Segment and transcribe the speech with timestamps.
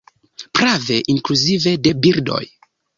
[0.59, 2.45] Prave, inkluzive de birdoj.